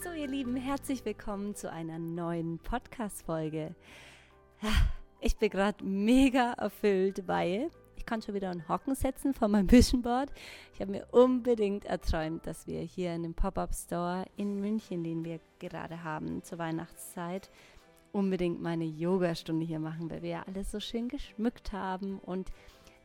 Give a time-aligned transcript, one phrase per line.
[0.00, 3.74] So, ihr Lieben, herzlich willkommen zu einer neuen Podcast-Folge.
[5.20, 9.68] Ich bin gerade mega erfüllt, weil ich kann schon wieder ein Hocken setzen von meinem
[9.72, 10.30] Vision Board.
[10.72, 15.40] Ich habe mir unbedingt erträumt, dass wir hier in dem Pop-Up-Store in München, den wir
[15.58, 17.50] gerade haben zur Weihnachtszeit,
[18.12, 22.52] unbedingt meine Yoga-Stunde hier machen, weil wir ja alles so schön geschmückt haben und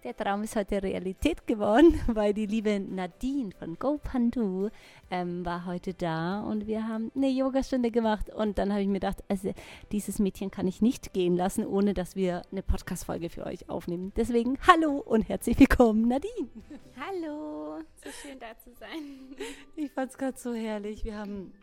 [0.04, 4.70] der Traum ist heute Realität geworden, weil die liebe Nadine von GoPandu
[5.10, 8.30] ähm, war heute da und wir haben eine Yogastunde gemacht.
[8.30, 9.54] Und dann habe ich mir gedacht, also
[9.92, 14.12] dieses Mädchen kann ich nicht gehen lassen, ohne dass wir eine Podcast-Folge für euch aufnehmen.
[14.18, 16.50] Deswegen hallo und herzlich willkommen, Nadine.
[16.98, 18.90] Hallo, so schön da zu sein.
[19.76, 21.04] Ich fand es gerade so herrlich.
[21.04, 21.54] Wir haben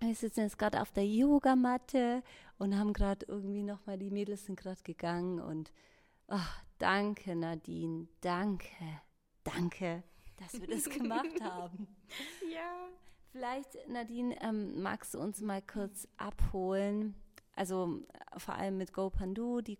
[0.00, 2.22] wir sitzen jetzt gerade auf der Yogamatte
[2.58, 5.70] und haben gerade irgendwie nochmal, die Mädels sind gerade gegangen und
[6.30, 8.08] ach, Danke, Nadine.
[8.22, 9.02] Danke.
[9.44, 10.02] Danke,
[10.38, 11.86] dass wir das gemacht haben.
[12.50, 12.88] Ja.
[13.32, 17.14] Vielleicht, Nadine, ähm, magst du uns mal kurz abholen?
[17.54, 18.00] Also
[18.38, 19.76] vor allem mit GoPandu, die,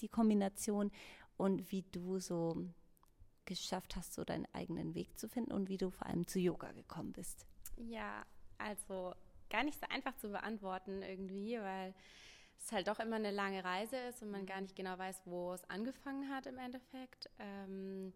[0.00, 0.90] die Kombination
[1.38, 2.54] und wie du so
[3.46, 6.72] geschafft hast, so deinen eigenen Weg zu finden und wie du vor allem zu Yoga
[6.72, 7.46] gekommen bist.
[7.78, 8.26] Ja,
[8.58, 9.14] also
[9.48, 11.94] gar nicht so einfach zu beantworten irgendwie, weil
[12.58, 15.52] es halt doch immer eine lange Reise ist und man gar nicht genau weiß, wo
[15.52, 17.28] es angefangen hat im Endeffekt.
[17.38, 18.12] Ähm,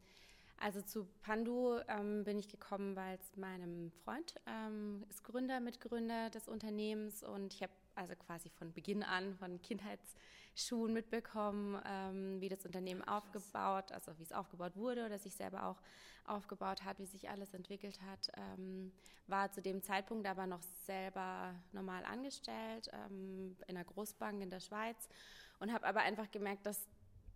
[0.59, 6.31] also zu Pandu ähm, bin ich gekommen, weil es meinem Freund ähm, ist Gründer, Mitgründer
[6.31, 9.61] des Unternehmens und ich habe also quasi von Beginn an, von
[10.57, 15.67] Kindheitsschuhen mitbekommen, ähm, wie das Unternehmen aufgebaut, also wie es aufgebaut wurde oder sich selber
[15.67, 15.81] auch
[16.25, 18.31] aufgebaut hat, wie sich alles entwickelt hat.
[18.37, 18.93] Ähm,
[19.27, 24.61] war zu dem Zeitpunkt aber noch selber normal angestellt ähm, in einer Großbank in der
[24.61, 25.09] Schweiz
[25.61, 26.89] und habe aber einfach gemerkt, dass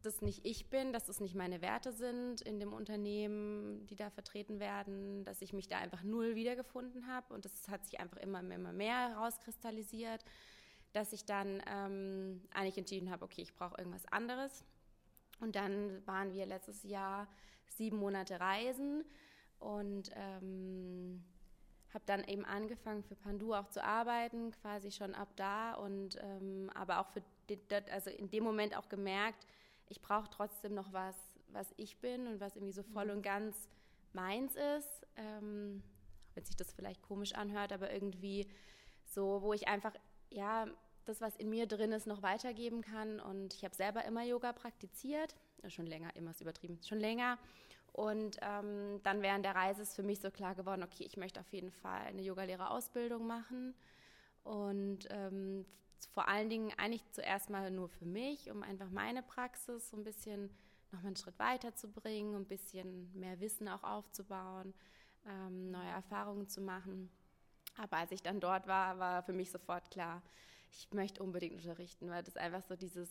[0.02, 4.08] das nicht ich bin, dass das nicht meine Werte sind in dem Unternehmen, die da
[4.08, 8.16] vertreten werden, dass ich mich da einfach null wiedergefunden habe und das hat sich einfach
[8.16, 10.24] immer, immer mehr herauskristallisiert,
[10.92, 14.64] dass ich dann ähm, eigentlich entschieden habe, okay, ich brauche irgendwas anderes.
[15.40, 17.28] Und dann waren wir letztes Jahr
[17.68, 19.04] sieben Monate reisen
[19.58, 21.24] und ähm,
[21.94, 26.70] habe dann eben angefangen für Pandu auch zu arbeiten, quasi schon ab da und ähm,
[26.74, 27.22] aber auch für
[27.90, 29.44] also in dem Moment auch gemerkt,
[29.88, 31.16] ich brauche trotzdem noch was,
[31.48, 33.10] was ich bin und was irgendwie so voll mhm.
[33.10, 33.68] und ganz
[34.12, 35.06] meins ist.
[35.16, 35.82] Ähm,
[36.34, 38.46] wenn sich das vielleicht komisch anhört, aber irgendwie
[39.04, 39.92] so, wo ich einfach,
[40.30, 40.66] ja,
[41.04, 43.20] das, was in mir drin ist, noch weitergeben kann.
[43.20, 45.34] Und ich habe selber immer Yoga praktiziert,
[45.68, 47.38] schon länger, immer ist übertrieben, schon länger.
[47.92, 51.40] Und ähm, dann während der Reise ist für mich so klar geworden, okay, ich möchte
[51.40, 53.74] auf jeden Fall eine Yogalehrerausbildung machen.
[54.44, 55.66] Und ähm,
[56.14, 60.04] vor allen Dingen eigentlich zuerst mal nur für mich, um einfach meine Praxis so ein
[60.04, 60.50] bisschen
[60.92, 64.74] noch mal einen Schritt weiter zu bringen, ein bisschen mehr Wissen auch aufzubauen,
[65.26, 67.10] ähm, neue Erfahrungen zu machen.
[67.80, 70.22] Aber als ich dann dort war, war für mich sofort klar,
[70.70, 73.08] ich möchte unbedingt unterrichten, weil das einfach so dieses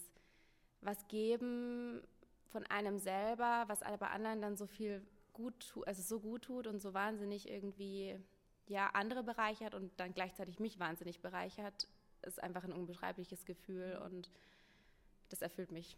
[0.81, 2.01] was geben
[2.51, 6.67] von einem selber, was aber anderen dann so viel gut tut, also so gut tut
[6.67, 8.15] und so wahnsinnig irgendwie
[8.67, 11.87] ja andere bereichert und dann gleichzeitig mich wahnsinnig bereichert,
[12.21, 14.29] ist einfach ein unbeschreibliches Gefühl und
[15.29, 15.97] das erfüllt mich.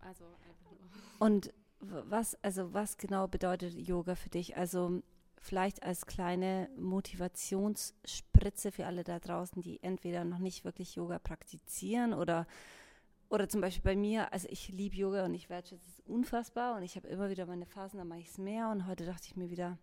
[0.00, 0.88] Also einfach nur.
[1.18, 4.56] Und was, also was genau bedeutet Yoga für dich?
[4.56, 5.02] Also
[5.42, 12.14] vielleicht als kleine Motivationsspritze für alle da draußen, die entweder noch nicht wirklich Yoga praktizieren
[12.14, 12.46] oder
[13.28, 16.82] oder zum Beispiel bei mir, also ich liebe Yoga und ich wertschätze es unfassbar und
[16.82, 19.36] ich habe immer wieder meine Phasen, da mache ich es mehr und heute dachte ich
[19.36, 19.78] mir wieder,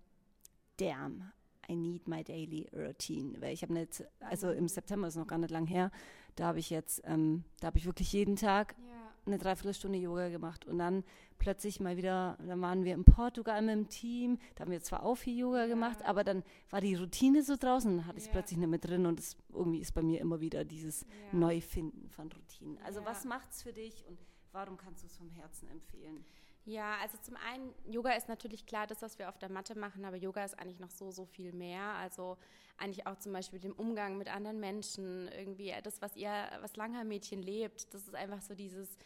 [0.78, 1.32] damn,
[1.68, 3.42] I need my daily routine.
[3.42, 5.90] Weil ich habe nicht, also im September ist noch gar nicht lang her,
[6.36, 8.89] da habe ich jetzt, ähm, da habe ich wirklich jeden Tag ja.
[9.30, 11.04] Eine Dreiviertelstunde Yoga gemacht und dann
[11.38, 15.04] plötzlich mal wieder, dann waren wir in Portugal mit dem Team, da haben wir zwar
[15.04, 15.68] auch viel Yoga ja.
[15.68, 18.80] gemacht, aber dann war die Routine so draußen, dann hatte ich es plötzlich nicht mehr
[18.80, 22.78] drin und es irgendwie ist bei mir immer wieder dieses Neufinden von Routinen.
[22.84, 24.18] Also was macht es für dich und
[24.52, 26.26] warum kannst du es vom Herzen empfehlen?
[26.66, 30.06] Ja, also zum einen, Yoga ist natürlich klar das, was wir auf der Matte machen,
[30.06, 31.82] aber Yoga ist eigentlich noch so, so viel mehr.
[31.82, 32.38] Also
[32.78, 36.32] eigentlich auch zum Beispiel dem Umgang mit anderen Menschen, irgendwie das, was ihr,
[36.62, 38.98] was Langhaar-Mädchen lebt, das ist einfach so dieses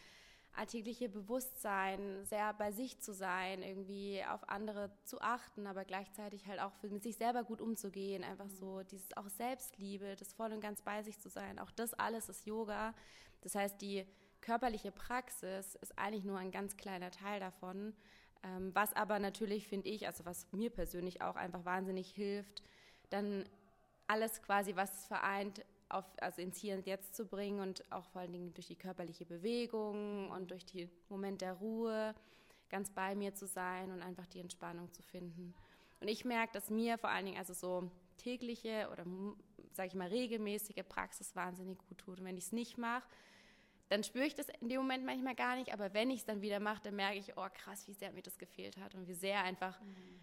[0.56, 6.60] alltägliche Bewusstsein, sehr bei sich zu sein, irgendwie auf andere zu achten, aber gleichzeitig halt
[6.60, 10.62] auch für, mit sich selber gut umzugehen, einfach so dieses auch Selbstliebe, das voll und
[10.62, 12.94] ganz bei sich zu sein, auch das alles ist Yoga.
[13.42, 14.06] Das heißt, die
[14.42, 17.94] körperliche Praxis ist eigentlich nur ein ganz kleiner Teil davon.
[18.44, 22.62] Ähm, was aber natürlich, finde ich, also was mir persönlich auch einfach wahnsinnig hilft,
[23.10, 23.48] dann
[24.06, 28.06] alles quasi, was es vereint, auf, also ins Hier und Jetzt zu bringen und auch
[28.06, 32.16] vor allen Dingen durch die körperliche Bewegung und durch den Moment der Ruhe
[32.70, 35.54] ganz bei mir zu sein und einfach die Entspannung zu finden.
[36.02, 39.06] Und ich merke, dass mir vor allen Dingen, also so tägliche oder,
[39.74, 42.20] sage ich mal, regelmäßige Praxis wahnsinnig gut tut.
[42.20, 43.08] Und wenn ich es nicht mache,
[43.90, 46.42] dann spüre ich das in dem Moment manchmal gar nicht, aber wenn ich es dann
[46.42, 49.14] wieder mache, dann merke ich, oh krass, wie sehr mir das gefehlt hat und wie
[49.14, 50.20] sehr einfach, mhm.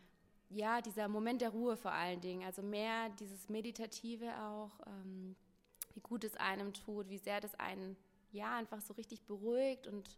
[0.49, 5.37] ja, dieser Moment der Ruhe vor allen Dingen, also mehr dieses Meditative auch, ähm,
[6.01, 7.97] wie gut es einem tut, wie sehr das einen,
[8.33, 10.17] ja, einfach so richtig beruhigt und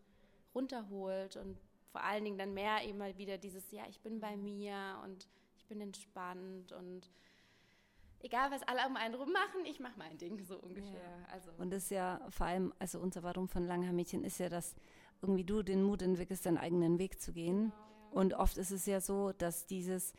[0.54, 1.58] runterholt und
[1.90, 5.28] vor allen Dingen dann mehr eben mal wieder dieses, ja, ich bin bei mir und
[5.56, 7.10] ich bin entspannt und
[8.20, 10.92] egal was alle um einen rum machen, ich mache mein Ding so ungefähr.
[10.92, 11.26] Ja.
[11.32, 11.50] Also.
[11.58, 14.74] Und das ist ja vor allem, also unser Warum von Langhaar-Mädchen ist ja, dass
[15.20, 17.70] irgendwie du den Mut entwickelst, deinen eigenen Weg zu gehen.
[17.70, 18.10] Genau, ja.
[18.12, 20.12] Und oft ist es ja so, dass dieses,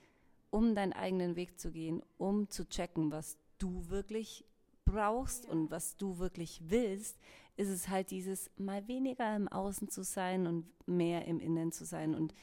[0.49, 4.45] um deinen eigenen Weg zu gehen, um zu checken, was du wirklich
[4.93, 7.17] brauchst und was du wirklich willst,
[7.55, 11.85] ist es halt dieses mal weniger im Außen zu sein und mehr im Innen zu
[11.85, 12.15] sein.
[12.15, 12.33] Und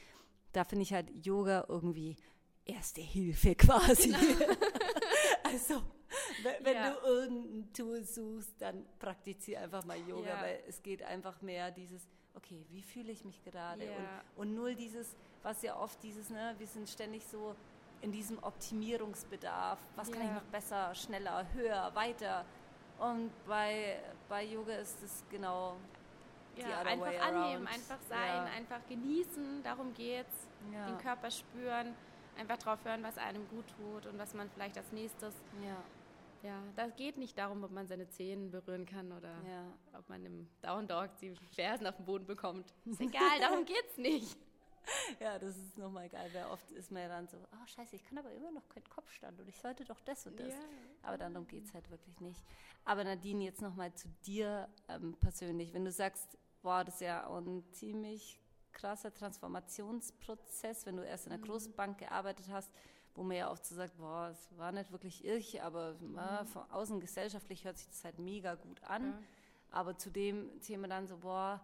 [0.53, 2.15] da finde ich halt Yoga irgendwie
[2.65, 4.09] erste Hilfe quasi.
[4.09, 4.55] Genau.
[5.43, 5.81] also,
[6.43, 6.91] wenn, wenn ja.
[6.91, 10.41] du irgendein Tool suchst, dann praktiziere einfach mal Yoga, ja.
[10.41, 13.85] weil es geht einfach mehr dieses, okay, wie fühle ich mich gerade?
[13.85, 14.23] Ja.
[14.35, 17.55] Und, und null dieses, was ja oft dieses, ne, wir sind ständig so
[18.01, 22.45] in diesem Optimierungsbedarf, was kann ich noch besser, schneller, höher, weiter.
[22.99, 25.75] Und bei, bei Yoga ist es genau
[26.55, 30.47] ja, einfach annehmen, einfach sein, einfach genießen, darum geht's.
[30.71, 31.95] Den Körper spüren
[32.37, 35.33] einfach drauf hören, was einem gut tut und was man vielleicht als nächstes.
[35.63, 35.77] Ja.
[36.43, 39.63] Ja, das geht nicht darum, ob man seine Zehen berühren kann oder ja.
[39.95, 42.73] ob man im Down Dog die Fersen auf den Boden bekommt.
[42.85, 44.37] Ist egal, darum geht's nicht.
[45.19, 48.03] Ja, das ist nochmal geil, weil oft ist man ja dann so, oh scheiße, ich
[48.03, 50.49] kann aber immer noch keinen Kopfstand und ich sollte doch das und das.
[50.49, 50.59] Ja.
[51.03, 52.41] Aber dann darum geht es halt wirklich nicht.
[52.85, 55.73] Aber Nadine, jetzt nochmal zu dir ähm, persönlich.
[55.73, 58.39] Wenn du sagst, boah, das ist ja auch ein ziemlich
[58.71, 61.47] krasser Transformationsprozess, wenn du erst in einer mhm.
[61.47, 62.71] Großbank gearbeitet hast,
[63.13, 66.13] wo man ja oft so sagt, boah, es war nicht wirklich ich, aber mhm.
[66.13, 69.11] na, von außen gesellschaftlich hört sich das halt mega gut an.
[69.11, 69.19] Ja.
[69.71, 71.61] Aber zu dem Thema dann so, boah,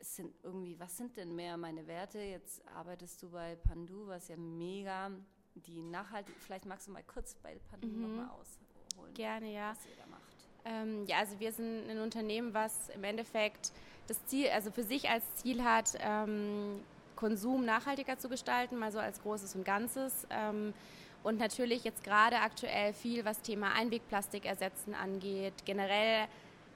[0.00, 2.18] es sind irgendwie, was sind denn mehr meine Werte?
[2.18, 5.10] Jetzt arbeitest du bei Pandu, was ja mega
[5.54, 8.02] die nachhaltig, vielleicht magst du mal kurz bei Pandu mhm.
[8.02, 9.14] nochmal ausholen.
[9.14, 9.70] Gerne, ja.
[9.70, 10.20] Was ihr da macht.
[10.64, 13.72] Ähm, ja, also wir sind ein Unternehmen, was im Endeffekt
[14.06, 16.80] das Ziel, also für sich als Ziel hat, ähm,
[17.16, 20.26] Konsum nachhaltiger zu gestalten, mal so als Großes und Ganzes.
[20.30, 20.74] Ähm,
[21.22, 26.28] und natürlich jetzt gerade aktuell viel, was Thema Einwegplastik ersetzen angeht, generell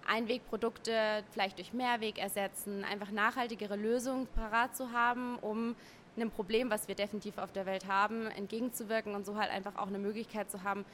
[0.07, 5.75] Einwegprodukte vielleicht durch Mehrweg ersetzen, einfach nachhaltigere Lösungen parat zu haben, um
[6.17, 9.89] einem Problem, was wir definitiv auf der Welt haben, entgegenzuwirken und so halt einfach auch
[9.89, 10.85] eine Möglichkeit zu haben,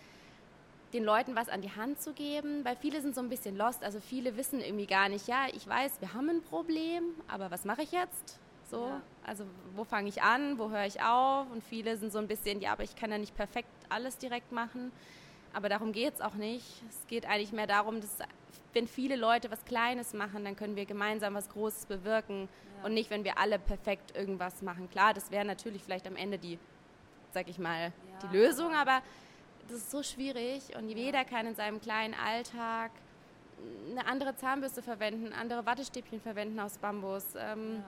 [0.93, 3.85] den Leuten was an die Hand zu geben, weil viele sind so ein bisschen lost.
[3.85, 7.65] Also viele wissen irgendwie gar nicht, ja, ich weiß, wir haben ein Problem, aber was
[7.65, 8.41] mache ich jetzt?
[8.71, 9.01] So, ja.
[9.27, 11.51] also wo fange ich an, wo höre ich auf?
[11.51, 14.53] Und viele sind so ein bisschen, ja, aber ich kann ja nicht perfekt alles direkt
[14.53, 14.93] machen.
[15.53, 16.65] Aber darum geht es auch nicht.
[16.89, 18.19] Es geht eigentlich mehr darum, dass
[18.73, 22.49] wenn viele Leute was Kleines machen, dann können wir gemeinsam was Großes bewirken
[22.79, 22.87] ja.
[22.87, 24.89] und nicht, wenn wir alle perfekt irgendwas machen.
[24.91, 26.59] Klar, das wäre natürlich vielleicht am Ende die,
[27.33, 28.29] sag ich mal, ja.
[28.29, 29.03] die Lösung, aber
[29.69, 32.91] das ist so schwierig und jeder kann in seinem kleinen Alltag
[33.91, 37.25] eine andere Zahnbürste verwenden, andere Wattestäbchen verwenden aus Bambus.
[37.37, 37.85] Ähm, ja.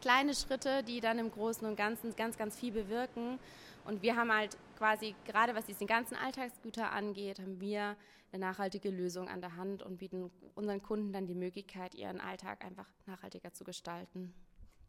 [0.00, 3.38] Kleine Schritte, die dann im Großen und Ganzen ganz, ganz viel bewirken.
[3.84, 7.96] Und wir haben halt quasi, gerade was diese ganzen Alltagsgüter angeht, haben wir
[8.32, 12.64] eine nachhaltige Lösung an der Hand und bieten unseren Kunden dann die Möglichkeit, ihren Alltag
[12.64, 14.34] einfach nachhaltiger zu gestalten.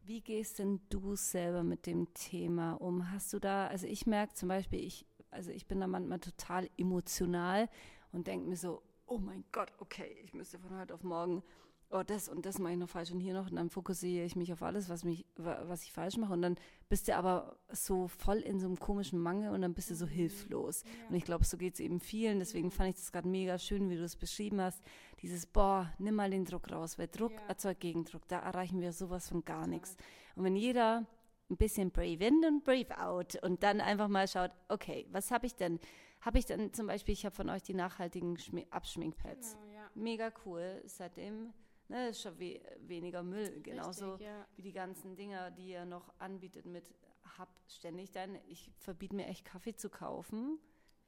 [0.04, 3.12] Wie gehst denn du selber mit dem Thema um?
[3.12, 6.70] Hast du da, also ich merke zum Beispiel, ich also ich bin da manchmal total
[6.78, 7.70] emotional
[8.12, 11.44] und denke mir so, oh mein Gott, okay, ich müsste von heute auf morgen,
[11.90, 14.36] oh, das und das mache ich noch falsch und hier noch und dann fokussiere ich
[14.36, 16.56] mich auf alles, was, mich, was ich falsch mache und dann
[16.90, 20.06] bist du aber so voll in so einem komischen Mangel und dann bist du so
[20.06, 20.12] mhm.
[20.12, 20.84] hilflos.
[20.84, 21.10] Ja.
[21.10, 23.90] Und ich glaube, so geht es eben vielen, deswegen fand ich das gerade mega schön,
[23.90, 24.84] wie du es beschrieben hast,
[25.22, 27.48] dieses, boah, nimm mal den Druck raus, weil Druck ja.
[27.48, 29.96] erzeugt Gegendruck, da erreichen wir sowas von gar nichts.
[30.36, 31.06] Und wenn jeder
[31.50, 35.46] ein bisschen brave in und brave out und dann einfach mal schaut, okay, was habe
[35.46, 35.80] ich denn?
[36.22, 39.54] Habe ich dann zum Beispiel, ich habe von euch die nachhaltigen Schmi Abschminkpads.
[39.54, 39.90] Genau, ja.
[39.96, 40.82] Mega cool.
[40.86, 41.54] Seitdem
[41.90, 43.62] ne, ist schon we weniger Müll.
[43.62, 44.46] Genauso Richtig, ja.
[44.56, 46.94] wie die ganzen Dinger, die ihr noch anbietet mit
[47.38, 50.60] hab ständig dann, ich verbiete mir echt Kaffee zu kaufen.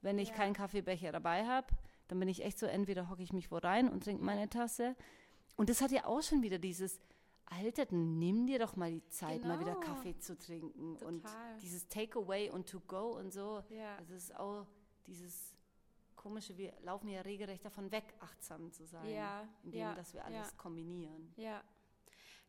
[0.02, 0.34] Wenn ich ja.
[0.34, 1.66] keinen Kaffeebecher dabei habe,
[2.08, 4.96] dann bin ich echt so, entweder hocke ich mich wo rein und trinke meine Tasse.
[5.56, 7.00] Und das hat ja auch schon wieder dieses,
[7.46, 9.54] Alter, dann nimm dir doch mal die Zeit, genau.
[9.54, 9.86] mal wieder genau.
[9.86, 10.96] Kaffee zu trinken.
[10.96, 11.08] Total.
[11.08, 11.24] Und
[11.62, 13.62] dieses Takeaway und To Go und so.
[13.68, 13.96] Ja.
[13.98, 14.66] Das ist auch
[15.06, 15.54] dieses
[16.20, 19.08] komische, wir laufen ja regelrecht davon weg, achtsam zu sein.
[19.08, 19.48] Ja.
[19.64, 19.94] Indem, ja.
[19.94, 20.56] dass wir alles ja.
[20.58, 21.32] kombinieren.
[21.36, 21.62] Ja.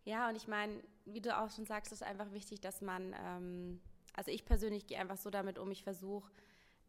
[0.04, 3.82] Ja, und ich meine, wie du auch schon sagst, ist einfach wichtig, dass man, ähm,
[4.14, 6.32] also ich persönlich gehe einfach so damit um, ich versuche,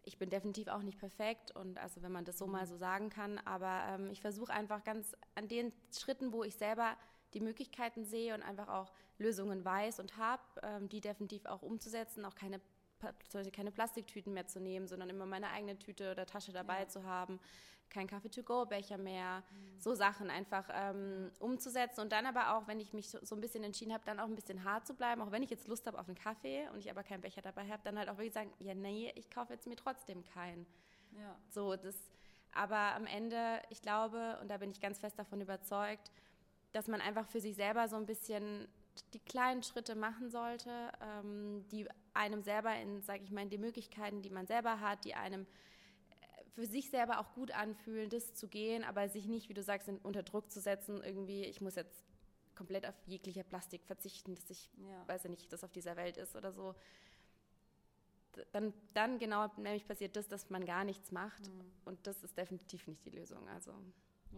[0.02, 3.10] ich bin definitiv auch nicht perfekt und also wenn man das so mal so sagen
[3.10, 6.96] kann, aber ähm, ich versuche einfach ganz an den Schritten, wo ich selber
[7.34, 12.24] die Möglichkeiten sehe und einfach auch Lösungen weiß und habe, ähm, die definitiv auch umzusetzen,
[12.24, 12.60] auch keine
[13.52, 16.88] keine Plastiktüten mehr zu nehmen, sondern immer meine eigene Tüte oder Tasche dabei ja.
[16.88, 17.40] zu haben,
[17.90, 19.80] kein Kaffee-to-go-Becher mehr, mhm.
[19.80, 23.40] so Sachen einfach ähm, umzusetzen und dann aber auch, wenn ich mich so, so ein
[23.40, 25.86] bisschen entschieden habe, dann auch ein bisschen hart zu bleiben, auch wenn ich jetzt Lust
[25.86, 28.32] habe auf einen Kaffee und ich aber keinen Becher dabei habe, dann halt auch wirklich
[28.32, 30.66] sagen, ja nee, ich kaufe jetzt mir trotzdem keinen.
[31.12, 31.36] Ja.
[31.50, 31.94] So, das,
[32.52, 36.10] aber am Ende, ich glaube, und da bin ich ganz fest davon überzeugt,
[36.72, 38.68] dass man einfach für sich selber so ein bisschen
[39.14, 43.58] die kleinen Schritte machen sollte, ähm, die einem selber in, sage ich mal, in die
[43.58, 45.46] Möglichkeiten, die man selber hat, die einem
[46.54, 49.88] für sich selber auch gut anfühlen, das zu gehen, aber sich nicht, wie du sagst,
[50.02, 52.04] unter Druck zu setzen, irgendwie, ich muss jetzt
[52.54, 55.08] komplett auf jegliche Plastik verzichten, dass ich, ja.
[55.08, 56.74] weiß ja nicht, das auf dieser Welt ist oder so.
[58.52, 61.70] Dann, dann genau nämlich passiert das, dass man gar nichts macht mhm.
[61.84, 63.46] und das ist definitiv nicht die Lösung.
[63.48, 63.74] Also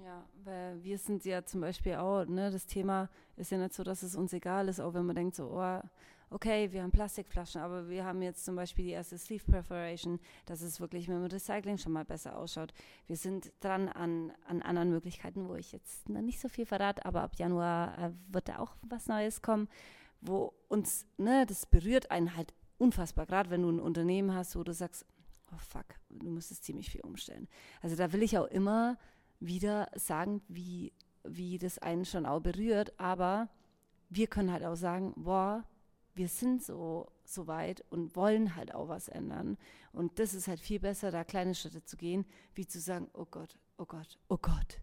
[0.03, 3.85] ja, weil wir sind ja zum Beispiel auch, ne, das Thema ist ja nicht so,
[3.85, 5.81] dass es uns egal ist, auch wenn man denkt so, oh,
[6.31, 10.63] okay, wir haben Plastikflaschen, aber wir haben jetzt zum Beispiel die erste Sleeve Perforation, dass
[10.63, 12.75] es wirklich mit dem Recycling schon mal besser ausschaut.
[13.07, 17.23] Wir sind dran an, an anderen Möglichkeiten, wo ich jetzt nicht so viel verrate, aber
[17.23, 19.69] ab Januar äh, wird da auch was Neues kommen,
[20.21, 24.65] wo uns, ne, das berührt einen halt unfassbar, gerade wenn du ein Unternehmen hast, wo
[24.65, 25.07] du sagst,
[25.53, 27.49] oh fuck, du müsstest ziemlich viel umstellen.
[27.81, 28.99] Also da will ich auch immer
[29.47, 30.93] wieder sagen, wie,
[31.25, 33.49] wie das einen schon auch berührt, aber
[34.09, 35.65] wir können halt auch sagen, boah,
[36.15, 39.57] wir sind so, so weit und wollen halt auch was ändern.
[39.93, 42.25] Und das ist halt viel besser, da kleine Schritte zu gehen,
[42.55, 44.81] wie zu sagen, oh Gott, oh Gott, oh Gott,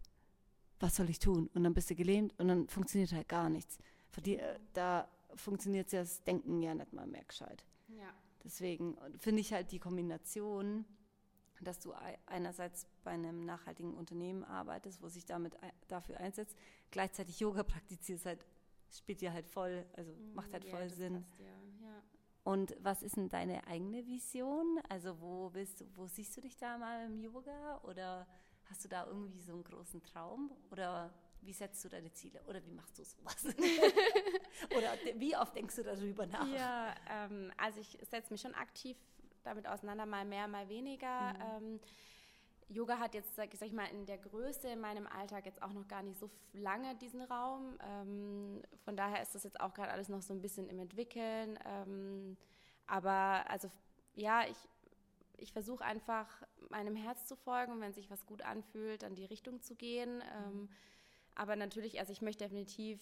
[0.80, 1.48] was soll ich tun?
[1.54, 3.78] Und dann bist du gelähmt und dann funktioniert halt gar nichts.
[4.24, 7.64] Die, äh, da funktioniert das Denken ja nicht mal mehr gescheit.
[7.88, 8.12] Ja.
[8.44, 10.84] Deswegen finde ich halt die Kombination,
[11.64, 11.92] dass du
[12.26, 15.56] einerseits bei einem nachhaltigen Unternehmen arbeitest, wo sich damit
[15.88, 16.56] dafür einsetzt,
[16.90, 18.44] gleichzeitig Yoga praktizierst, halt
[18.90, 21.22] spielt dir halt voll, also mhm, macht halt ja, voll Sinn.
[21.22, 21.46] Passt, ja.
[21.86, 22.02] Ja.
[22.44, 24.80] Und was ist denn deine eigene Vision?
[24.88, 27.80] Also wo bist du, wo siehst du dich da mal im Yoga?
[27.84, 28.26] Oder
[28.68, 30.50] hast du da irgendwie so einen großen Traum?
[30.70, 32.42] Oder wie setzt du deine Ziele?
[32.46, 33.44] Oder wie machst du sowas?
[34.76, 36.48] Oder wie oft denkst du darüber nach?
[36.48, 38.96] Ja, ähm, also ich setze mich schon aktiv
[39.44, 41.32] damit auseinander, mal mehr, mal weniger.
[41.32, 41.40] Mhm.
[41.40, 41.80] Ähm,
[42.68, 45.86] Yoga hat jetzt, sag ich mal, in der Größe in meinem Alltag jetzt auch noch
[45.88, 47.76] gar nicht so lange diesen Raum.
[47.86, 51.58] Ähm, von daher ist das jetzt auch gerade alles noch so ein bisschen im Entwickeln.
[51.66, 52.36] Ähm,
[52.86, 53.70] aber also
[54.14, 54.56] ja, ich,
[55.36, 56.28] ich versuche einfach
[56.70, 60.22] meinem Herz zu folgen, wenn sich was gut anfühlt, dann die Richtung zu gehen.
[60.36, 60.68] Ähm,
[61.34, 63.00] aber natürlich, also ich möchte definitiv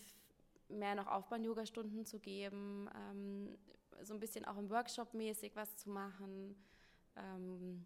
[0.68, 3.58] mehr noch Aufbahn-Yoga-Stunden zu geben, ähm,
[4.02, 6.56] so ein bisschen auch im Workshop mäßig was zu machen.
[7.16, 7.84] Ähm,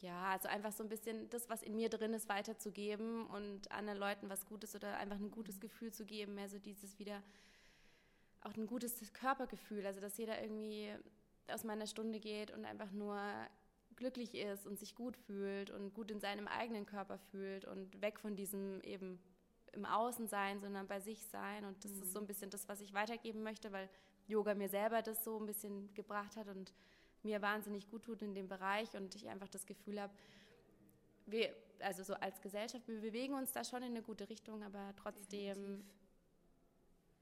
[0.00, 3.98] ja, also einfach so ein bisschen das, was in mir drin ist, weiterzugeben und anderen
[3.98, 7.22] Leuten was Gutes oder einfach ein gutes Gefühl zu geben, mehr so dieses wieder
[8.42, 10.90] auch ein gutes Körpergefühl, also dass jeder irgendwie
[11.48, 13.18] aus meiner Stunde geht und einfach nur
[13.96, 18.18] glücklich ist und sich gut fühlt und gut in seinem eigenen Körper fühlt und weg
[18.18, 19.18] von diesem eben
[19.74, 22.02] im Außen sein, sondern bei sich sein und das mhm.
[22.02, 23.88] ist so ein bisschen das, was ich weitergeben möchte, weil
[24.26, 26.72] Yoga mir selber das so ein bisschen gebracht hat und
[27.22, 30.12] mir wahnsinnig gut tut in dem Bereich und ich einfach das Gefühl habe,
[31.26, 34.94] wir, also so als Gesellschaft, wir bewegen uns da schon in eine gute Richtung, aber
[34.96, 35.84] trotzdem, Definitiv.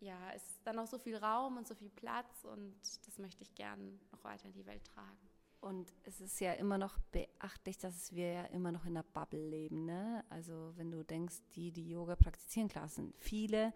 [0.01, 2.75] ja, ist da noch so viel Raum und so viel Platz und
[3.07, 5.32] das möchte ich gern noch weiter in die Welt tragen.
[5.63, 9.49] Und es ist ja immer noch beachtlich, dass wir ja immer noch in der Bubble
[9.49, 9.85] leben.
[9.85, 10.25] Ne?
[10.29, 13.73] Also wenn du denkst, die, die Yoga praktizieren, klar sind viele, ja.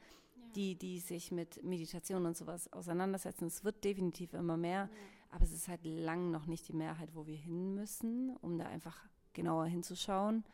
[0.56, 3.46] die, die sich mit Meditation und sowas auseinandersetzen.
[3.46, 4.90] Es wird definitiv immer mehr.
[4.92, 4.98] Ja.
[5.30, 8.66] Aber es ist halt lang noch nicht die Mehrheit, wo wir hin müssen, um da
[8.66, 10.44] einfach genauer hinzuschauen.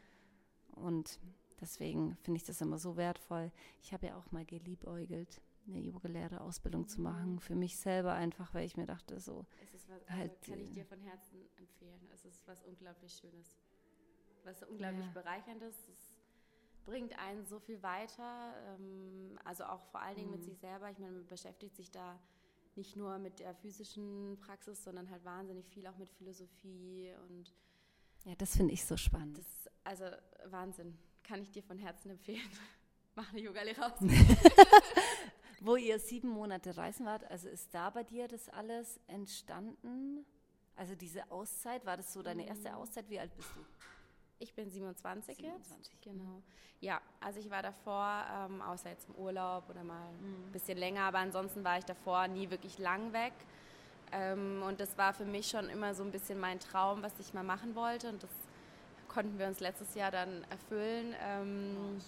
[0.73, 1.19] Und
[1.63, 3.51] deswegen finde ich das immer so wertvoll.
[3.81, 8.65] Ich habe ja auch mal geliebäugelt, eine Yoga-Lehre-Ausbildung zu machen, für mich selber einfach, weil
[8.67, 9.47] ich mir dachte, so.
[9.63, 12.09] Es ist was, also halt, kann ich dir von Herzen empfehlen.
[12.13, 13.57] Es ist was unglaublich Schönes.
[14.45, 15.13] Was unglaublich ja.
[15.13, 15.77] bereicherndes.
[15.89, 16.15] Es
[16.85, 18.55] bringt einen so viel weiter.
[18.67, 20.37] Ähm, also auch vor allen Dingen mhm.
[20.37, 20.91] mit sich selber.
[20.91, 22.19] Ich meine, man beschäftigt sich da
[22.75, 27.53] nicht nur mit der physischen Praxis, sondern halt wahnsinnig viel auch mit Philosophie und
[28.25, 29.39] ja, das finde ich so spannend.
[29.39, 30.05] Das, also
[30.47, 32.49] Wahnsinn, kann ich dir von Herzen empfehlen.
[33.15, 34.01] Mach eine Yoga-Lehre aus.
[35.65, 40.27] Wo ihr sieben Monate reisen wart, also ist da bei dir das alles entstanden?
[40.75, 42.75] Also diese Auszeit, war das so deine erste mm.
[42.75, 43.09] Auszeit?
[43.09, 43.61] Wie alt bist du?
[44.41, 45.93] Ich bin 27, 27.
[45.93, 46.03] jetzt.
[46.03, 46.43] Genau.
[46.81, 50.49] Ja, also ich war davor, ähm, außer jetzt im Urlaub oder mal mhm.
[50.49, 53.33] ein bisschen länger, aber ansonsten war ich davor nie wirklich lang weg.
[54.11, 57.35] Ähm, und das war für mich schon immer so ein bisschen mein Traum, was ich
[57.35, 58.09] mal machen wollte.
[58.09, 58.31] Und das
[59.07, 61.15] konnten wir uns letztes Jahr dann erfüllen.
[61.21, 62.01] Ähm,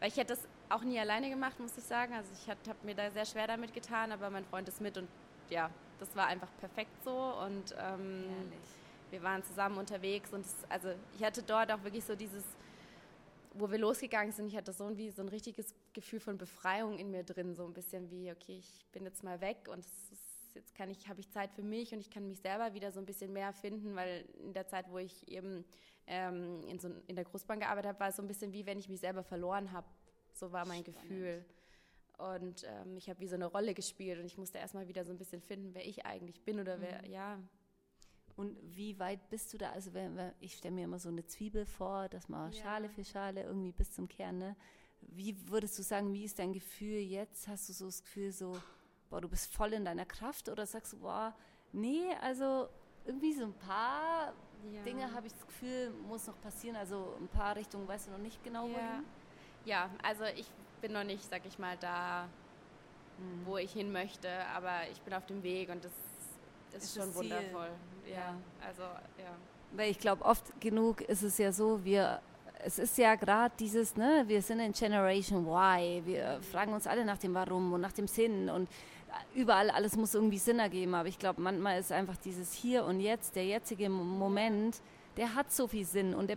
[0.00, 2.14] weil ich hätte das auch nie alleine gemacht, muss ich sagen.
[2.14, 5.08] Also ich habe mir da sehr schwer damit getan, aber mein Freund ist mit und
[5.50, 7.34] ja, das war einfach perfekt so.
[7.44, 8.24] Und ähm,
[9.10, 12.44] wir waren zusammen unterwegs und das, also ich hatte dort auch wirklich so dieses,
[13.54, 16.98] wo wir losgegangen sind, ich hatte so ein, wie so ein richtiges Gefühl von Befreiung
[16.98, 20.54] in mir drin, so ein bisschen wie, okay, ich bin jetzt mal weg und ist,
[20.54, 23.00] jetzt kann ich, habe ich Zeit für mich und ich kann mich selber wieder so
[23.00, 25.64] ein bisschen mehr finden, weil in der Zeit, wo ich eben
[26.06, 28.78] ähm, in, so, in der Großbank gearbeitet habe, war es so ein bisschen wie, wenn
[28.78, 29.86] ich mich selber verloren habe.
[30.32, 31.02] So war mein Spannend.
[31.02, 31.44] Gefühl.
[32.18, 35.12] Und ähm, ich habe wie so eine Rolle gespielt und ich musste erstmal wieder so
[35.12, 37.10] ein bisschen finden, wer ich eigentlich bin oder wer, mhm.
[37.10, 37.38] ja,
[38.40, 39.70] und wie weit bist du da?
[39.72, 42.62] Also wenn, wenn, ich stelle mir immer so eine Zwiebel vor, dass man ja.
[42.62, 44.38] Schale für Schale irgendwie bis zum Kern.
[44.38, 44.56] Ne?
[45.02, 47.48] Wie würdest du sagen, wie ist dein Gefühl jetzt?
[47.48, 48.56] Hast du so das Gefühl so,
[49.10, 51.36] boah, du bist voll in deiner Kraft oder sagst du, boah,
[51.72, 52.68] nee, also
[53.04, 54.32] irgendwie so ein paar
[54.72, 54.82] ja.
[54.84, 56.76] Dinge habe ich das Gefühl, muss noch passieren.
[56.76, 58.72] Also ein paar Richtungen weißt du noch nicht genau ja.
[58.72, 59.04] wohin.
[59.64, 60.46] Ja, also ich
[60.80, 62.28] bin noch nicht, sag ich mal, da,
[63.18, 63.46] mhm.
[63.46, 65.92] wo ich hin möchte, aber ich bin auf dem Weg und das
[66.72, 67.68] das ist, ist schon wundervoll.
[68.06, 68.34] Ja, ja,
[68.66, 69.36] also ja.
[69.72, 72.20] Weil ich glaube, oft genug ist es ja so, wir
[72.64, 77.04] es ist ja gerade dieses, ne, wir sind in Generation Y, wir fragen uns alle
[77.04, 78.68] nach dem Warum und nach dem Sinn und
[79.34, 83.00] überall alles muss irgendwie Sinn ergeben, aber ich glaube, manchmal ist einfach dieses Hier und
[83.00, 84.80] Jetzt, der jetzige Moment,
[85.16, 86.36] der hat so viel Sinn und der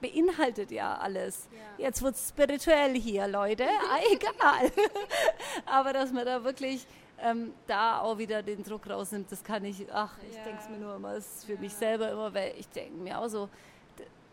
[0.00, 1.48] beinhaltet ja alles.
[1.52, 1.86] Ja.
[1.86, 4.72] Jetzt wird es spirituell hier, Leute, ah, egal.
[5.66, 6.86] aber dass man da wirklich
[7.22, 10.44] ähm, da auch wieder den Druck rausnimmt, das kann ich, ach, ich ja.
[10.44, 11.60] denke es mir nur immer, es ist für ja.
[11.60, 13.48] mich selber immer, weil ich denke mir auch so,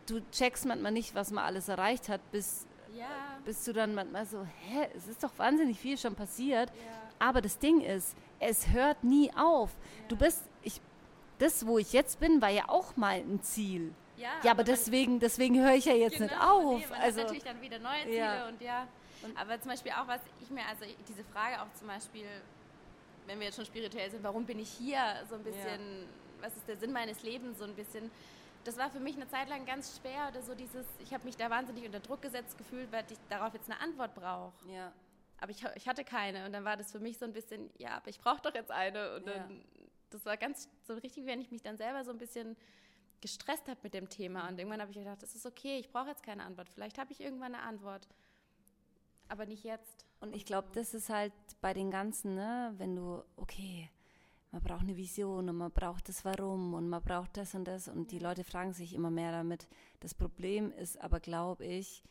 [0.07, 3.05] du checkst manchmal nicht, was man alles erreicht hat, bis, ja.
[3.45, 6.71] bis du dann manchmal so, hä, es ist doch wahnsinnig viel schon passiert.
[7.19, 9.71] Aber das Ding ist, es hört nie auf.
[10.07, 10.79] Du bist, ich,
[11.39, 13.93] das, wo ich jetzt bin, war ja auch mal ein Ziel.
[14.17, 16.79] Ja, ja aber, aber deswegen, deswegen höre ich ja jetzt genau, nicht auf.
[16.79, 18.87] Nee, man also natürlich dann wieder neue Ziele und ja.
[19.23, 22.25] Und aber zum Beispiel auch, was ich mir, also diese Frage auch zum Beispiel,
[23.25, 24.99] wenn wir jetzt schon spirituell sind, warum bin ich hier?
[25.29, 26.07] So ein bisschen, ja.
[26.41, 27.59] was ist der Sinn meines Lebens?
[27.59, 28.11] So ein bisschen.
[28.63, 31.37] Das war für mich eine Zeit lang ganz schwer oder so dieses, ich habe mich
[31.37, 34.53] da wahnsinnig unter Druck gesetzt gefühlt, weil ich darauf jetzt eine Antwort brauche.
[34.69, 34.91] Ja.
[35.39, 37.91] Aber ich, ich hatte keine und dann war das für mich so ein bisschen, ja,
[37.91, 39.35] aber ich brauche doch jetzt eine und ja.
[39.35, 39.63] dann,
[40.09, 42.57] das war ganz so richtig, wenn ich mich dann selber so ein bisschen
[43.21, 44.47] gestresst habe mit dem Thema.
[44.47, 47.11] Und irgendwann habe ich gedacht, das ist okay, ich brauche jetzt keine Antwort, vielleicht habe
[47.11, 48.07] ich irgendwann eine Antwort,
[49.27, 50.05] aber nicht jetzt.
[50.19, 53.89] Und ich glaube, das ist halt bei den ganzen, ne, wenn du, okay,
[54.51, 57.87] man braucht eine Vision und man braucht das Warum und man braucht das und das.
[57.87, 59.67] Und die Leute fragen sich immer mehr damit.
[59.99, 62.01] Das Problem ist aber, glaube ich,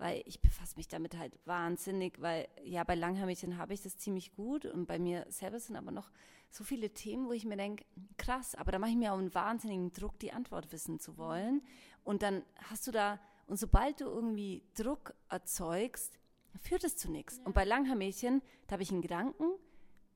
[0.00, 4.34] weil ich befasse mich damit halt wahnsinnig, weil ja, bei Langhaarmädchen habe ich das ziemlich
[4.34, 6.10] gut und bei mir selber sind aber noch
[6.48, 7.84] so viele Themen, wo ich mir denke,
[8.16, 11.62] krass, aber da mache ich mir auch einen wahnsinnigen Druck, die Antwort wissen zu wollen.
[12.02, 16.18] Und dann hast du da, und sobald du irgendwie Druck erzeugst,
[16.62, 17.36] führt es zu nichts.
[17.36, 17.44] Ja.
[17.44, 19.44] Und bei Langhaarmädchen, da habe ich einen Gedanken,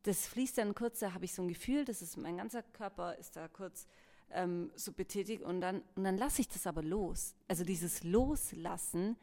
[0.05, 3.17] das fließt dann kurz, da habe ich so ein Gefühl, das ist mein ganzer Körper
[3.19, 3.87] ist da kurz
[4.31, 7.35] ähm, so betätigt und dann, und dann lasse ich das aber los.
[7.49, 9.17] Also dieses Loslassen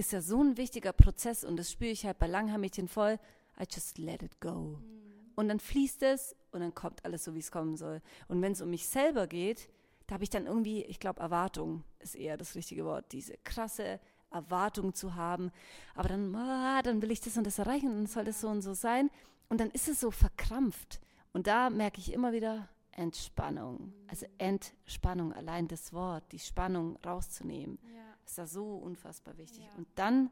[0.00, 3.18] ist ja so ein wichtiger Prozess und das spüre ich halt bei Langhaarmädchen voll.
[3.60, 4.78] I just let it go.
[4.78, 5.32] Mhm.
[5.36, 8.00] Und dann fließt es und dann kommt alles so, wie es kommen soll.
[8.26, 9.68] Und wenn es um mich selber geht,
[10.06, 14.00] da habe ich dann irgendwie, ich glaube, Erwartung ist eher das richtige Wort, diese krasse
[14.30, 15.52] Erwartung zu haben.
[15.94, 18.48] Aber dann, ah, dann will ich das und das erreichen und dann soll das so
[18.48, 19.10] und so sein.
[19.50, 21.00] Und dann ist es so verkrampft.
[21.34, 23.92] Und da merke ich immer wieder Entspannung.
[24.08, 28.09] Also Entspannung, allein das Wort, die Spannung rauszunehmen, ja.
[28.30, 29.64] Ist da so unfassbar wichtig.
[29.64, 29.74] Ja.
[29.76, 30.30] Und dann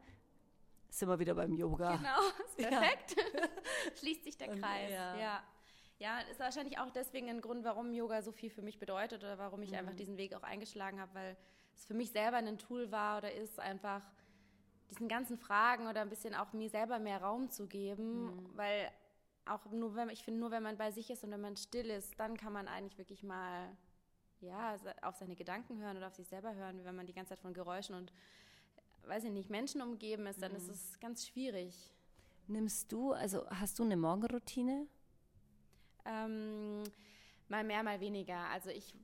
[0.88, 1.96] sind wir wieder beim Yoga.
[1.96, 3.16] Genau, ist perfekt.
[3.16, 3.48] Ja.
[3.98, 4.90] Schließt sich der Kreis.
[4.90, 5.16] Ja.
[5.16, 5.42] ja.
[6.00, 9.36] Ja, ist wahrscheinlich auch deswegen ein Grund, warum Yoga so viel für mich bedeutet oder
[9.36, 9.78] warum ich mhm.
[9.78, 11.36] einfach diesen Weg auch eingeschlagen habe, weil
[11.74, 14.02] es für mich selber ein Tool war oder ist, einfach
[14.90, 18.56] diesen ganzen Fragen oder ein bisschen auch mir selber mehr Raum zu geben, mhm.
[18.56, 18.88] weil
[19.44, 21.90] auch nur wenn ich finde, nur wenn man bei sich ist und wenn man still
[21.90, 23.76] ist, dann kann man eigentlich wirklich mal
[24.40, 27.40] ja, auf seine Gedanken hören oder auf sich selber hören, wenn man die ganze Zeit
[27.40, 28.12] von Geräuschen und
[29.06, 30.58] weiß ich nicht, Menschen umgeben ist, dann mhm.
[30.58, 31.74] ist es ganz schwierig.
[32.46, 34.86] Nimmst du, also hast du eine Morgenroutine?
[36.04, 36.82] Ähm,
[37.48, 38.38] mal mehr, mal weniger.
[38.50, 38.94] Also ich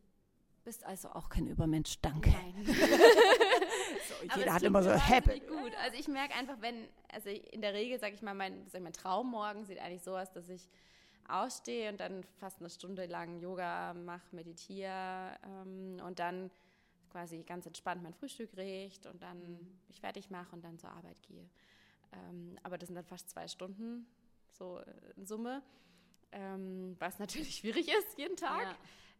[0.64, 2.30] bist also auch kein Übermensch, danke.
[2.30, 2.54] Nein.
[2.64, 5.46] so, jeder hat immer so Habit.
[5.46, 8.78] Gut, also ich merke einfach, wenn, also in der Regel, sage ich mal, mein, sag
[8.80, 10.68] ich, mein Traummorgen sieht eigentlich so aus, dass ich
[11.28, 16.50] ausstehe und dann fast eine Stunde lang Yoga mache, meditiere ähm, und dann
[17.10, 19.78] quasi ganz entspannt mein Frühstück richte und dann mhm.
[19.88, 21.48] mich fertig mache und dann zur Arbeit gehe.
[22.12, 24.06] Ähm, aber das sind dann fast zwei Stunden,
[24.50, 24.80] so
[25.16, 25.62] in Summe.
[26.32, 28.62] ähm, was natürlich schwierig ist jeden Tag.
[28.62, 28.76] Ja.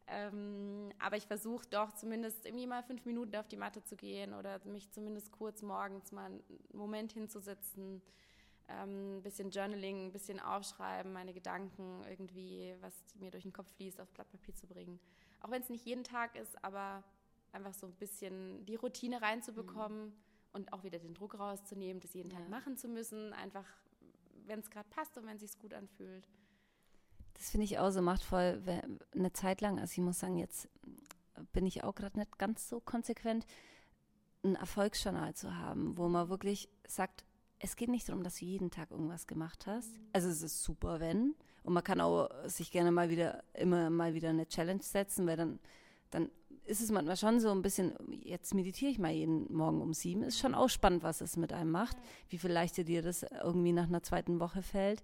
[0.06, 4.34] Ähm, aber ich versuche doch zumindest irgendwie mal fünf Minuten auf die Matte zu gehen
[4.34, 8.02] oder mich zumindest kurz morgens mal einen Moment hinzusetzen,
[8.68, 13.70] ähm, ein bisschen Journaling, ein bisschen aufschreiben, meine Gedanken irgendwie, was mir durch den Kopf
[13.76, 14.98] fließt, auf Blatt Papier zu bringen.
[15.40, 17.02] Auch wenn es nicht jeden Tag ist, aber
[17.52, 20.12] einfach so ein bisschen die Routine reinzubekommen mhm.
[20.52, 22.38] und auch wieder den Druck rauszunehmen, das jeden ja.
[22.38, 23.66] Tag machen zu müssen, einfach
[24.46, 26.28] wenn es gerade passt und wenn es sich gut anfühlt.
[27.34, 28.62] Das finde ich auch so machtvoll,
[29.14, 30.68] eine Zeit lang, also ich muss sagen, jetzt
[31.52, 33.46] bin ich auch gerade nicht ganz so konsequent,
[34.44, 37.24] ein Erfolgsjournal zu haben, wo man wirklich sagt,
[37.64, 39.88] es geht nicht darum, dass du jeden Tag irgendwas gemacht hast.
[40.12, 41.34] Also es ist super, wenn.
[41.62, 45.38] Und man kann auch sich gerne mal wieder, immer mal wieder eine Challenge setzen, weil
[45.38, 45.58] dann,
[46.10, 46.30] dann
[46.66, 50.22] ist es manchmal schon so ein bisschen, jetzt meditiere ich mal jeden Morgen um sieben.
[50.22, 51.96] Ist schon auch spannend, was es mit einem macht,
[52.28, 55.02] wie viel leichter dir das irgendwie nach einer zweiten Woche fällt.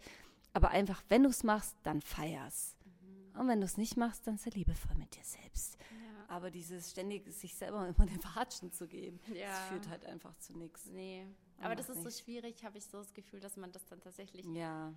[0.53, 2.77] Aber einfach, wenn du es machst, dann feier's.
[2.85, 3.41] Mhm.
[3.41, 5.79] Und wenn du es nicht machst, dann sei liebevoll mit dir selbst.
[5.79, 6.35] Ja.
[6.35, 9.49] Aber dieses ständig sich selber immer den Watschen zu geben, ja.
[9.49, 10.87] das führt halt einfach zu nichts.
[10.87, 11.27] Nee.
[11.61, 12.17] Aber das ist nicht.
[12.17, 14.47] so schwierig, habe ich so das Gefühl, dass man das dann tatsächlich.
[14.47, 14.95] Ja.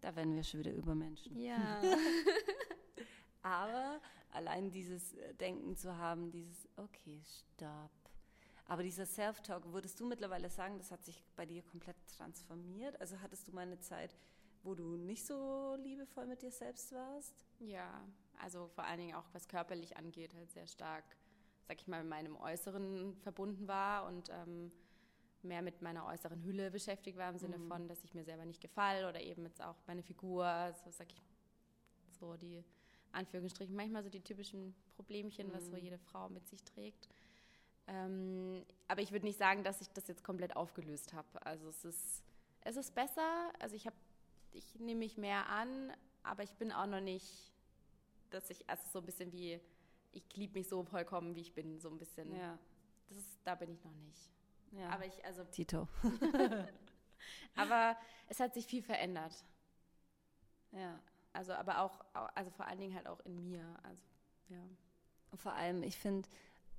[0.00, 1.38] Da werden wir schon wieder Übermenschen.
[1.38, 1.80] Ja.
[3.42, 4.00] Aber
[4.32, 7.90] allein dieses äh, Denken zu haben, dieses, okay, stopp.
[8.66, 13.00] Aber dieser Self-Talk, würdest du mittlerweile sagen, das hat sich bei dir komplett transformiert?
[13.00, 14.16] Also hattest du mal eine Zeit,
[14.62, 17.34] wo du nicht so liebevoll mit dir selbst warst?
[17.58, 18.06] Ja,
[18.38, 21.04] also vor allen Dingen auch was körperlich angeht, halt sehr stark,
[21.66, 24.70] sag ich mal, mit meinem Äußeren verbunden war und ähm,
[25.44, 27.68] mehr mit meiner äußeren Hülle beschäftigt war, im Sinne mhm.
[27.68, 31.08] von, dass ich mir selber nicht gefall oder eben jetzt auch meine Figur, so sag
[31.12, 31.22] ich,
[32.18, 32.64] so die
[33.12, 35.52] Anführungsstrichen, manchmal so die typischen Problemchen, mhm.
[35.52, 35.82] was so mhm.
[35.82, 37.08] jede Frau mit sich trägt.
[37.86, 41.44] Ähm, aber ich würde nicht sagen, dass ich das jetzt komplett aufgelöst habe.
[41.44, 42.22] Also es ist,
[42.62, 43.52] es ist besser.
[43.58, 43.96] Also ich habe,
[44.52, 47.52] ich nehme mich mehr an, aber ich bin auch noch nicht,
[48.30, 49.60] dass ich, also so ein bisschen wie,
[50.12, 52.34] ich liebe mich so vollkommen, wie ich bin, so ein bisschen.
[52.34, 52.58] Ja.
[53.08, 54.30] Das ist, da bin ich noch nicht.
[54.72, 54.90] Ja.
[54.90, 55.44] Aber ich, also.
[55.44, 55.88] Tito.
[57.56, 57.96] aber
[58.28, 59.44] es hat sich viel verändert.
[60.72, 61.00] Ja.
[61.32, 62.00] Also, aber auch,
[62.34, 63.64] also vor allen Dingen halt auch in mir.
[63.82, 64.04] Also,
[64.48, 64.62] ja.
[65.30, 66.28] Und vor allem, ich finde,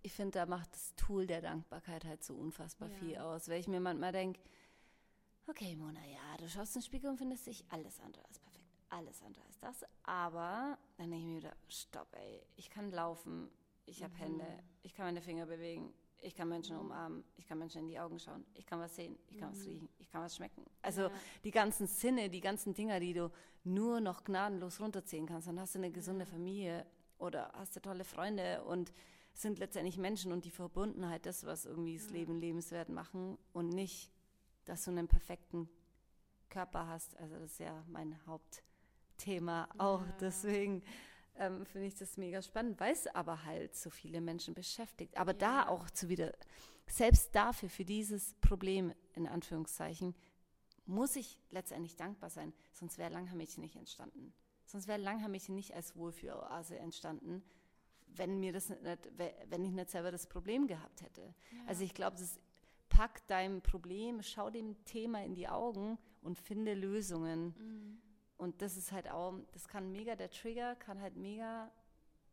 [0.02, 2.98] ich finde, da macht das Tool der Dankbarkeit halt so unfassbar ja.
[2.98, 4.42] viel aus, weil ich mir manchmal denke,
[5.48, 8.66] okay, Mona, ja, du schaust in den Spiegel und findest dich alles andere als perfekt,
[8.90, 13.50] alles andere als das, aber dann denke ich mir wieder, stopp, ey, ich kann laufen,
[13.86, 14.20] ich habe mhm.
[14.20, 16.84] Hände, ich kann meine Finger bewegen, ich kann Menschen mhm.
[16.84, 19.54] umarmen, ich kann Menschen in die Augen schauen, ich kann was sehen, ich kann mhm.
[19.54, 20.64] was riechen, ich kann was schmecken.
[20.82, 21.12] Also ja.
[21.44, 23.32] die ganzen Sinne, die ganzen Dinger, die du
[23.64, 26.86] nur noch gnadenlos runterziehen kannst, dann hast du eine gesunde Familie
[27.18, 28.94] oder hast du tolle Freunde und
[29.34, 32.14] sind letztendlich Menschen und die Verbundenheit, das, was irgendwie das ja.
[32.14, 34.12] Leben lebenswert machen und nicht,
[34.66, 35.70] dass du einen perfekten
[36.50, 37.18] Körper hast.
[37.18, 40.02] Also das ist ja mein Hauptthema auch.
[40.02, 40.18] Ja.
[40.20, 40.84] Deswegen
[41.38, 45.18] ähm, finde ich das mega spannend, weil es aber halt so viele Menschen beschäftigt.
[45.18, 45.38] Aber ja.
[45.38, 46.34] da auch zu wieder,
[46.88, 50.16] selbst dafür, für dieses Problem, in Anführungszeichen,
[50.86, 54.34] muss ich letztendlich dankbar sein, sonst wäre Langhaar-Mädchen nicht entstanden.
[54.66, 57.44] Sonst wäre Langhaar-Mädchen nicht als Wohlfühloase entstanden,
[58.08, 59.10] wenn mir das nicht,
[59.50, 61.22] wenn ich nicht selber das Problem gehabt hätte.
[61.22, 61.60] Ja.
[61.68, 62.40] Also ich glaube, das
[62.90, 67.56] pack dein Problem, schau dem Thema in die Augen und finde Lösungen.
[67.58, 68.02] Mhm.
[68.42, 71.70] Und das ist halt auch, das kann mega, der Trigger kann halt mega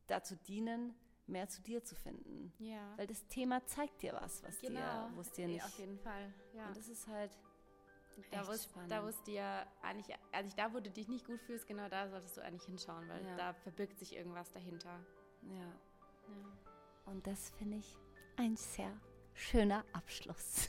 [0.06, 0.94] dazu dienen,
[1.26, 2.50] mehr zu dir zu finden.
[2.58, 2.96] Ja.
[2.96, 4.80] Weil das Thema zeigt dir was, was genau.
[4.80, 5.58] dir, wo es dir nicht.
[5.58, 6.32] Ja, auf jeden Fall.
[6.54, 6.66] Ja.
[6.66, 7.38] Und das ist halt.
[8.30, 8.52] Da wo,
[8.88, 12.08] da wo es dir eigentlich, also da, wo du dich nicht gut fühlst, genau da
[12.08, 13.36] solltest du eigentlich hinschauen, weil ja.
[13.36, 15.04] da verbirgt sich irgendwas dahinter.
[15.42, 15.56] Ja.
[15.56, 16.58] ja.
[17.04, 17.98] Und das finde ich
[18.38, 18.98] ein sehr
[19.38, 20.68] schöner Abschluss.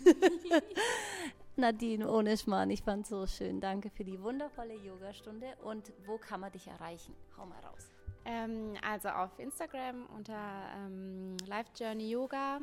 [1.56, 3.60] Nadine Ohneschmann, ich fand es so schön.
[3.60, 5.58] Danke für die wundervolle Yogastunde.
[5.64, 7.14] Und wo kann man dich erreichen?
[7.38, 7.90] Hau mal raus.
[8.26, 10.40] Ähm, also auf Instagram unter
[10.76, 12.62] ähm, Life Journey Yoga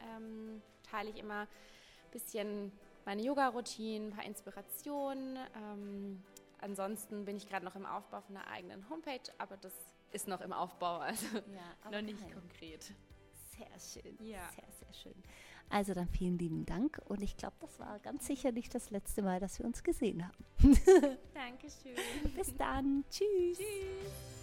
[0.00, 2.72] ähm, teile ich immer ein bisschen
[3.04, 5.38] meine Yoga-Routinen, ein paar Inspirationen.
[5.56, 6.22] Ähm,
[6.60, 9.72] ansonsten bin ich gerade noch im Aufbau von einer eigenen Homepage, aber das
[10.12, 12.92] ist noch im Aufbau, also ja, noch nicht konkret.
[13.56, 14.16] Sehr schön.
[14.20, 14.48] Ja.
[14.50, 15.22] Sehr, sehr schön.
[15.68, 19.22] Also dann vielen lieben Dank und ich glaube, das war ganz sicher nicht das letzte
[19.22, 20.44] Mal, dass wir uns gesehen haben.
[21.34, 21.94] Dankeschön.
[22.34, 23.04] Bis dann.
[23.08, 23.58] Tschüss.
[23.58, 24.40] Tschüss.